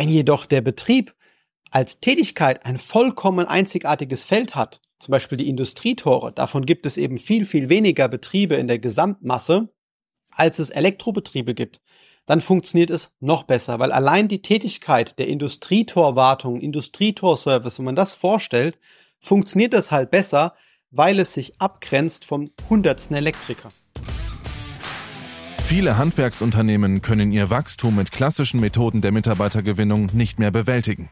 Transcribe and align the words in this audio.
Wenn 0.00 0.08
jedoch 0.08 0.46
der 0.46 0.62
Betrieb 0.62 1.14
als 1.70 2.00
Tätigkeit 2.00 2.64
ein 2.64 2.78
vollkommen 2.78 3.44
einzigartiges 3.44 4.24
Feld 4.24 4.54
hat, 4.54 4.80
zum 4.98 5.12
Beispiel 5.12 5.36
die 5.36 5.46
Industrietore, 5.50 6.32
davon 6.32 6.64
gibt 6.64 6.86
es 6.86 6.96
eben 6.96 7.18
viel, 7.18 7.44
viel 7.44 7.68
weniger 7.68 8.08
Betriebe 8.08 8.54
in 8.54 8.66
der 8.66 8.78
Gesamtmasse, 8.78 9.68
als 10.30 10.58
es 10.58 10.70
Elektrobetriebe 10.70 11.52
gibt, 11.52 11.82
dann 12.24 12.40
funktioniert 12.40 12.88
es 12.88 13.10
noch 13.20 13.42
besser, 13.42 13.78
weil 13.78 13.92
allein 13.92 14.26
die 14.26 14.40
Tätigkeit 14.40 15.18
der 15.18 15.28
Industrietorwartung, 15.28 16.62
Industrietorservice, 16.62 17.76
wenn 17.76 17.84
man 17.84 17.96
das 17.96 18.14
vorstellt, 18.14 18.78
funktioniert 19.20 19.74
das 19.74 19.90
halt 19.90 20.10
besser, 20.10 20.54
weil 20.90 21.18
es 21.18 21.34
sich 21.34 21.60
abgrenzt 21.60 22.24
vom 22.24 22.52
hundertsten 22.70 23.16
Elektriker. 23.16 23.68
Viele 25.70 25.98
Handwerksunternehmen 25.98 27.00
können 27.00 27.30
ihr 27.30 27.48
Wachstum 27.48 27.94
mit 27.94 28.10
klassischen 28.10 28.58
Methoden 28.58 29.02
der 29.02 29.12
Mitarbeitergewinnung 29.12 30.10
nicht 30.12 30.40
mehr 30.40 30.50
bewältigen. 30.50 31.10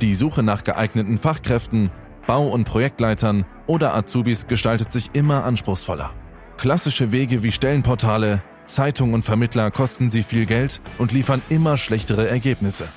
Die 0.00 0.16
Suche 0.16 0.42
nach 0.42 0.64
geeigneten 0.64 1.16
Fachkräften, 1.16 1.92
Bau- 2.26 2.48
und 2.48 2.64
Projektleitern 2.64 3.46
oder 3.68 3.94
Azubis 3.94 4.48
gestaltet 4.48 4.90
sich 4.90 5.10
immer 5.12 5.44
anspruchsvoller. 5.44 6.12
Klassische 6.56 7.12
Wege 7.12 7.44
wie 7.44 7.52
Stellenportale, 7.52 8.42
Zeitung 8.64 9.14
und 9.14 9.22
Vermittler 9.22 9.70
kosten 9.70 10.10
sie 10.10 10.24
viel 10.24 10.44
Geld 10.44 10.80
und 10.98 11.12
liefern 11.12 11.40
immer 11.48 11.76
schlechtere 11.76 12.28
Ergebnisse. 12.28 12.88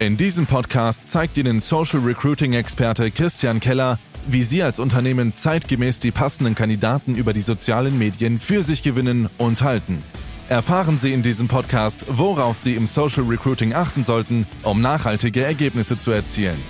In 0.00 0.16
diesem 0.16 0.46
Podcast 0.46 1.06
zeigt 1.06 1.38
Ihnen 1.38 1.60
Social 1.60 2.00
Recruiting 2.00 2.52
Experte 2.52 3.12
Christian 3.12 3.60
Keller, 3.60 4.00
wie 4.26 4.42
Sie 4.42 4.62
als 4.62 4.80
Unternehmen 4.80 5.34
zeitgemäß 5.34 6.00
die 6.00 6.10
passenden 6.10 6.54
Kandidaten 6.54 7.14
über 7.14 7.32
die 7.32 7.40
sozialen 7.40 7.96
Medien 7.96 8.38
für 8.40 8.62
sich 8.62 8.82
gewinnen 8.82 9.30
und 9.38 9.62
halten. 9.62 10.02
Erfahren 10.48 11.00
Sie 11.00 11.12
in 11.12 11.22
diesem 11.22 11.48
Podcast, 11.48 12.06
worauf 12.08 12.56
Sie 12.56 12.76
im 12.76 12.86
Social 12.86 13.24
Recruiting 13.24 13.72
achten 13.72 14.04
sollten, 14.04 14.46
um 14.62 14.80
nachhaltige 14.80 15.42
Ergebnisse 15.42 15.98
zu 15.98 16.12
erzielen. 16.12 16.62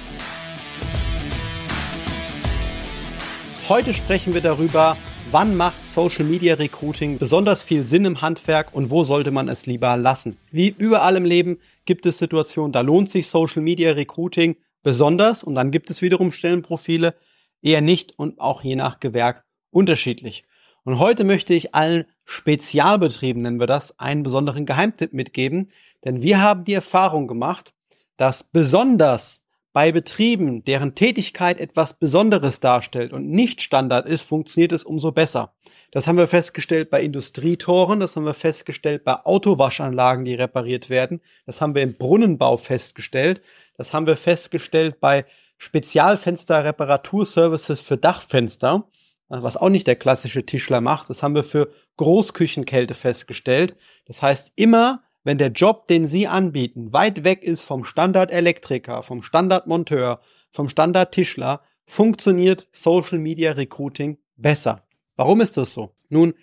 Heute 3.69 3.93
sprechen 3.93 4.33
wir 4.33 4.41
darüber, 4.41 4.97
wann 5.31 5.59
macht 5.59 5.87
Social 5.87 6.25
Media 6.25 6.55
Recruiting 6.55 7.19
besonders 7.19 7.63
viel 7.63 7.87
Sinn 7.87 8.07
im 8.07 8.23
Handwerk 8.23 8.73
und 8.73 8.89
wo 8.89 9.05
sollte 9.05 9.31
man 9.31 9.47
es 9.47 9.67
lieber 9.67 9.95
lassen. 9.99 10.39
Wie 10.51 10.75
überall 10.79 11.17
im 11.17 11.27
Leben 11.27 11.59
gibt 11.85 12.07
es 12.07 12.17
Situationen, 12.17 12.73
da 12.73 12.81
lohnt 12.81 13.11
sich 13.11 13.29
Social 13.29 13.61
Media 13.61 13.93
Recruiting 13.93 14.57
besonders 14.83 15.45
und 15.45 15.55
dann 15.55 15.71
gibt 15.71 15.91
es 15.91 16.01
wiederum 16.01 16.33
Stellenprofile 16.33 17.15
eher 17.61 17.83
nicht 17.83 18.19
und 18.19 18.41
auch 18.41 18.65
je 18.65 18.77
nach 18.77 19.01
Gewerk 19.01 19.45
unterschiedlich. 19.71 20.45
Und 20.87 20.99
heute 21.01 21.25
möchte 21.25 21.53
ich 21.53 21.75
allen 21.75 22.05
Spezialbetrieben, 22.25 23.43
nennen 23.43 23.59
wir 23.59 23.67
das, 23.67 23.99
einen 23.99 24.23
besonderen 24.23 24.67
Geheimtipp 24.67 25.13
mitgeben, 25.13 25.67
denn 26.05 26.23
wir 26.23 26.41
haben 26.41 26.63
die 26.63 26.75
Erfahrung 26.75 27.27
gemacht, 27.27 27.75
dass 28.17 28.45
besonders 28.45 29.43
bei 29.73 29.91
Betrieben, 29.91 30.65
deren 30.65 30.95
Tätigkeit 30.95 31.59
etwas 31.59 31.99
Besonderes 31.99 32.61
darstellt 32.61 33.13
und 33.13 33.29
nicht 33.29 33.63
Standard 33.63 34.07
ist, 34.07 34.23
funktioniert 34.23 34.71
es 34.71 34.85
umso 34.85 35.11
besser. 35.11 35.57
Das 35.91 36.07
haben 36.07 36.19
wir 36.19 36.29
festgestellt 36.29 36.89
bei 36.89 37.03
Industrietoren, 37.03 37.99
das 37.99 38.15
haben 38.15 38.25
wir 38.25 38.33
festgestellt 38.33 39.03
bei 39.03 39.17
Autowaschanlagen, 39.25 40.25
die 40.25 40.37
repariert 40.37 40.89
werden, 40.89 41.21
das 41.47 41.61
haben 41.61 41.75
wir 41.75 41.83
im 41.83 41.95
Brunnenbau 41.95 42.59
festgestellt, 42.59 43.41
das 43.77 43.93
haben 43.93 44.07
wir 44.07 44.17
festgestellt 44.17 45.01
bei 45.01 45.25
Spezialfenster-Reparaturservices 45.59 47.81
für 47.81 47.97
Dachfenster, 47.97 48.89
was 49.29 49.57
auch 49.57 49.69
nicht 49.69 49.87
der 49.87 49.97
klassische 49.97 50.47
Tischler 50.47 50.81
macht, 50.81 51.11
das 51.11 51.23
haben 51.23 51.35
wir 51.35 51.45
für 51.45 51.71
Großküchenkälte 51.97 52.95
festgestellt. 52.95 53.77
Das 54.07 54.23
heißt, 54.23 54.53
immer 54.57 55.03
wenn 55.27 55.39
der 55.39 55.49
Job, 55.49 55.89
den 55.89 56.07
Sie 56.07 56.29
anbieten, 56.29 56.93
weit 56.93 57.25
weg 57.25 57.43
ist 57.43 57.65
vom 57.65 57.83
Standard-Elektriker, 57.83 59.03
vom 59.03 59.25
Standard-Monteur, 59.25 60.21
vom 60.53 60.69
Standard-Tischler, 60.69 61.63
funktioniert 61.85 62.69
Social 62.71 63.19
Media 63.19 63.51
Recruiting 63.51 64.19
besser. 64.37 64.85
Warum 65.17 65.41
ist 65.41 65.57
das 65.57 65.73
so? 65.73 65.93
Nun, 66.09 66.35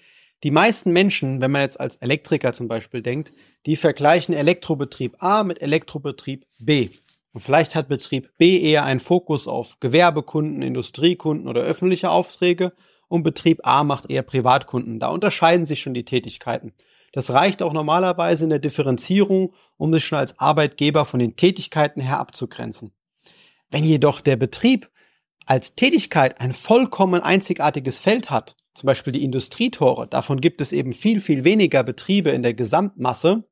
die 0.43 0.51
meisten 0.51 0.91
Menschen, 0.91 1.39
wenn 1.39 1.51
man 1.51 1.61
jetzt 1.61 1.79
als 1.79 1.95
Elektriker 1.95 2.51
zum 2.51 2.67
Beispiel 2.67 3.01
denkt, 3.01 3.31
die 3.66 3.77
vergleichen 3.77 4.35
Elektrobetrieb 4.35 5.16
A 5.23 5.45
mit 5.45 5.61
Elektrobetrieb 5.61 6.45
B. 6.59 6.89
Und 7.33 7.41
vielleicht 7.41 7.75
hat 7.75 7.88
Betrieb 7.88 8.29
B 8.38 8.59
eher 8.59 8.85
einen 8.85 8.99
Fokus 8.99 9.47
auf 9.47 9.79
Gewerbekunden, 9.79 10.61
Industriekunden 10.61 11.47
oder 11.47 11.61
öffentliche 11.61 12.11
Aufträge 12.11 12.73
und 13.07 13.23
Betrieb 13.23 13.61
A 13.63 13.83
macht 13.83 14.09
eher 14.09 14.21
Privatkunden. 14.21 14.99
Da 14.99 15.07
unterscheiden 15.07 15.66
sich 15.66 15.81
schon 15.81 15.95
die 15.95 16.05
Tätigkeiten. 16.05 16.73
Das 17.11 17.31
reicht 17.31 17.61
auch 17.61 17.73
normalerweise 17.73 18.43
in 18.43 18.49
der 18.49 18.59
Differenzierung, 18.59 19.53
um 19.77 19.91
sich 19.93 20.05
schon 20.05 20.17
als 20.19 20.39
Arbeitgeber 20.39 21.05
von 21.05 21.19
den 21.19 21.35
Tätigkeiten 21.35 22.01
her 22.01 22.19
abzugrenzen. 22.19 22.91
Wenn 23.69 23.83
jedoch 23.83 24.22
der 24.22 24.35
Betrieb 24.35 24.89
als 25.45 25.75
Tätigkeit 25.75 26.39
ein 26.39 26.53
vollkommen 26.53 27.22
einzigartiges 27.22 27.99
Feld 27.99 28.29
hat, 28.29 28.55
zum 28.73 28.88
Beispiel 28.88 29.13
die 29.13 29.23
Industrietore, 29.23 30.07
davon 30.07 30.41
gibt 30.41 30.61
es 30.61 30.72
eben 30.72 30.93
viel, 30.93 31.22
viel 31.22 31.43
weniger 31.43 31.83
Betriebe 31.83 32.31
in 32.31 32.41
der 32.41 32.53
Gesamtmasse, 32.53 33.43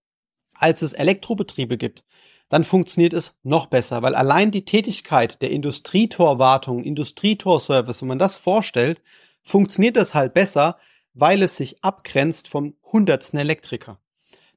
als 0.54 0.82
es 0.82 0.94
Elektrobetriebe 0.94 1.78
gibt, 1.78 2.04
dann 2.52 2.66
funktioniert 2.66 3.14
es 3.14 3.34
noch 3.44 3.68
besser, 3.68 4.02
weil 4.02 4.14
allein 4.14 4.52
die 4.52 4.66
Tätigkeit 4.66 5.42
der 5.42 5.52
Industrietorwartung, 5.52 6.84
Industrietorservice, 6.84 8.02
wenn 8.02 8.10
man 8.10 8.20
das 8.20 8.36
vorstellt, 8.36 9.02
funktioniert 9.42 9.96
das 9.96 10.14
halt 10.14 10.34
besser, 10.34 10.78
weil 11.14 11.44
es 11.44 11.56
sich 11.56 11.82
abgrenzt 11.82 12.50
vom 12.50 12.76
hundertsten 12.92 13.40
Elektriker. 13.40 14.00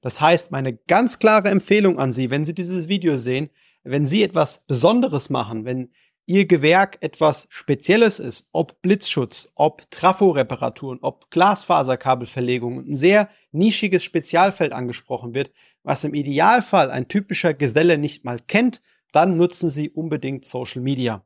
Das 0.00 0.20
heißt, 0.20 0.50
meine 0.50 0.74
ganz 0.74 1.20
klare 1.20 1.50
Empfehlung 1.50 2.00
an 2.00 2.10
Sie, 2.10 2.30
wenn 2.30 2.44
Sie 2.44 2.52
dieses 2.52 2.88
Video 2.88 3.16
sehen, 3.16 3.48
wenn 3.84 4.06
Sie 4.06 4.24
etwas 4.24 4.64
Besonderes 4.66 5.30
machen, 5.30 5.64
wenn 5.64 5.92
Ihr 6.26 6.46
Gewerk 6.46 6.98
etwas 7.00 7.46
Spezielles 7.48 8.18
ist, 8.18 8.48
ob 8.50 8.82
Blitzschutz, 8.82 9.52
ob 9.54 9.88
Trafo-Reparaturen, 9.92 10.98
ob 11.00 11.30
Glasfaserkabelverlegung, 11.30 12.88
ein 12.88 12.96
sehr 12.96 13.28
nischiges 13.52 14.02
Spezialfeld 14.02 14.72
angesprochen 14.72 15.34
wird, 15.36 15.52
was 15.84 16.02
im 16.02 16.14
Idealfall 16.14 16.90
ein 16.90 17.06
typischer 17.06 17.54
Geselle 17.54 17.98
nicht 17.98 18.24
mal 18.24 18.40
kennt, 18.40 18.82
dann 19.12 19.36
nutzen 19.36 19.70
Sie 19.70 19.90
unbedingt 19.90 20.44
Social 20.44 20.82
Media. 20.82 21.24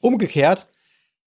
Umgekehrt, 0.00 0.68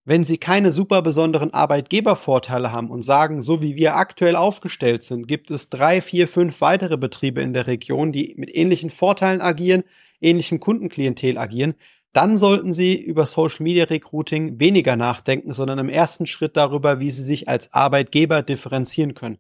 wenn 0.06 0.24
sie 0.24 0.40
keine 0.40 0.72
super 0.72 1.04
besonderen 1.04 1.54
Arbeitgebervorteile 1.54 2.72
haben 2.72 2.90
und 2.90 3.04
sagen, 3.04 3.44
so 3.44 3.62
wie 3.62 3.76
wir 3.76 3.96
aktuell 3.96 4.36
aufgestellt 4.36 5.04
sind, 5.04 5.28
gibt 5.28 5.52
es 5.52 5.70
drei, 5.70 6.02
vier, 6.02 6.28
fünf 6.28 6.62
weitere 6.62 6.98
Betriebe 6.98 7.42
in 7.42 7.54
der 7.54 7.68
Region, 7.68 8.12
die 8.12 8.34
mit 8.36 8.56
ähnlichen 8.56 8.90
Vorteilen 8.90 9.40
agieren, 9.40 9.84
ähnlichem 10.20 10.60
Kundenklientel 10.60 11.38
agieren, 11.38 11.76
dann 12.12 12.38
sollten 12.38 12.74
Sie 12.74 12.96
über 13.00 13.28
Social 13.28 13.64
Media 13.64 13.84
Recruiting 13.84 14.60
weniger 14.60 14.96
nachdenken, 14.96 15.54
sondern 15.54 15.78
im 15.78 15.90
ersten 15.90 16.26
Schritt 16.26 16.58
darüber, 16.58 17.00
wie 17.00 17.12
Sie 17.12 17.24
sich 17.24 17.48
als 17.48 17.72
Arbeitgeber 17.74 18.42
differenzieren 18.42 19.14
können. 19.14 19.38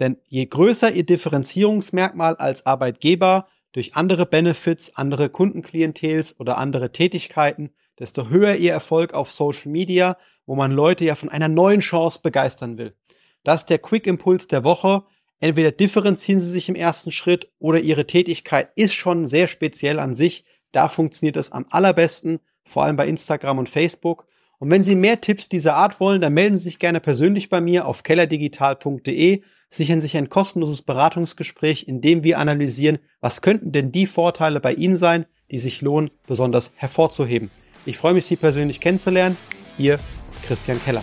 Denn 0.00 0.16
je 0.28 0.46
größer 0.46 0.92
Ihr 0.92 1.04
Differenzierungsmerkmal 1.04 2.36
als 2.36 2.66
Arbeitgeber 2.66 3.48
durch 3.72 3.94
andere 3.94 4.26
Benefits, 4.26 4.96
andere 4.96 5.28
Kundenklientels 5.28 6.38
oder 6.38 6.58
andere 6.58 6.92
Tätigkeiten, 6.92 7.70
desto 7.98 8.28
höher 8.28 8.56
ihr 8.56 8.72
Erfolg 8.72 9.14
auf 9.14 9.30
Social 9.30 9.70
Media, 9.70 10.16
wo 10.46 10.54
man 10.54 10.72
Leute 10.72 11.04
ja 11.04 11.14
von 11.14 11.28
einer 11.28 11.48
neuen 11.48 11.80
Chance 11.80 12.20
begeistern 12.22 12.78
will. 12.78 12.94
Das 13.44 13.62
ist 13.62 13.70
der 13.70 13.78
Quick 13.78 14.06
Impuls 14.06 14.48
der 14.48 14.64
Woche. 14.64 15.04
Entweder 15.40 15.72
differenzieren 15.72 16.40
Sie 16.40 16.50
sich 16.50 16.68
im 16.68 16.74
ersten 16.74 17.10
Schritt 17.10 17.50
oder 17.58 17.80
Ihre 17.80 18.06
Tätigkeit 18.06 18.70
ist 18.76 18.94
schon 18.94 19.26
sehr 19.26 19.48
speziell 19.48 19.98
an 19.98 20.14
sich. 20.14 20.44
Da 20.70 20.88
funktioniert 20.88 21.36
es 21.36 21.52
am 21.52 21.66
allerbesten, 21.70 22.40
vor 22.64 22.84
allem 22.84 22.96
bei 22.96 23.08
Instagram 23.08 23.58
und 23.58 23.68
Facebook. 23.68 24.26
Und 24.62 24.70
wenn 24.70 24.84
Sie 24.84 24.94
mehr 24.94 25.20
Tipps 25.20 25.48
dieser 25.48 25.74
Art 25.74 25.98
wollen, 25.98 26.20
dann 26.20 26.34
melden 26.34 26.56
Sie 26.56 26.62
sich 26.62 26.78
gerne 26.78 27.00
persönlich 27.00 27.48
bei 27.48 27.60
mir 27.60 27.84
auf 27.84 28.04
kellerdigital.de, 28.04 29.42
sichern 29.68 30.00
sich 30.00 30.16
ein 30.16 30.28
kostenloses 30.28 30.82
Beratungsgespräch, 30.82 31.88
in 31.88 32.00
dem 32.00 32.22
wir 32.22 32.38
analysieren, 32.38 32.98
was 33.20 33.42
könnten 33.42 33.72
denn 33.72 33.90
die 33.90 34.06
Vorteile 34.06 34.60
bei 34.60 34.74
Ihnen 34.74 34.96
sein, 34.96 35.26
die 35.50 35.58
sich 35.58 35.80
lohnen, 35.80 36.12
besonders 36.28 36.70
hervorzuheben. 36.76 37.50
Ich 37.86 37.98
freue 37.98 38.14
mich, 38.14 38.26
Sie 38.26 38.36
persönlich 38.36 38.78
kennenzulernen. 38.78 39.36
Ihr 39.78 39.98
Christian 40.46 40.80
Keller. 40.84 41.02